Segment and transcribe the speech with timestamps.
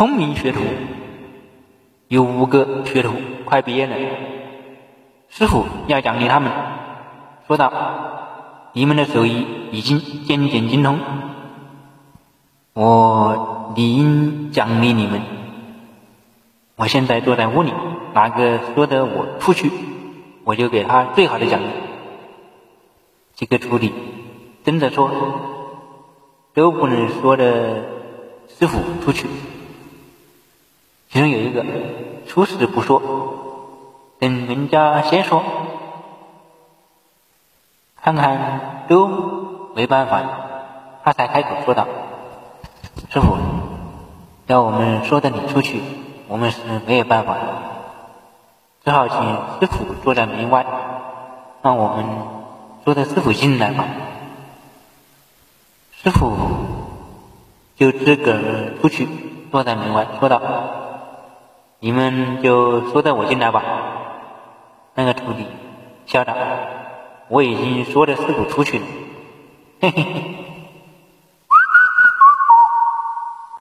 [0.00, 0.60] 聪明学徒，
[2.08, 3.12] 有五个学徒
[3.44, 3.94] 快毕业了，
[5.28, 6.50] 师傅要奖励他们，
[7.46, 7.70] 说道
[8.72, 10.98] ：“你们的手艺已经渐渐精通，
[12.72, 15.20] 我理应奖励你们。
[16.76, 17.70] 我现在坐在屋里，
[18.14, 19.70] 哪个说的我出去，
[20.44, 21.66] 我就给他最好的奖励。”
[23.36, 23.92] 几个徒弟
[24.64, 25.10] 争着说，
[26.54, 27.84] 都不能说的
[28.48, 29.26] 师傅出去。
[31.12, 31.64] 其中有一个
[32.28, 33.02] 出事不说，
[34.20, 35.42] 等人家先说，
[38.00, 40.22] 看看都没办法，
[41.02, 41.88] 他才开口说道
[43.10, 43.36] ：“师傅，
[44.46, 45.82] 要我们说的你出去，
[46.28, 47.36] 我们是没有办法，
[48.84, 49.18] 只好请
[49.58, 50.64] 师傅坐在门外，
[51.62, 52.04] 让我们
[52.84, 53.84] 说的师傅进来吧。”
[56.04, 56.36] 师傅
[57.76, 59.08] 就自个儿出去，
[59.50, 60.40] 坐在门外说道。
[61.80, 63.64] 你们就说带我进来吧。
[64.94, 65.46] 那个徒弟
[66.06, 66.36] 校长
[67.28, 68.84] ：“我已经说着师傅出去了。”
[69.80, 70.39] 嘿嘿嘿。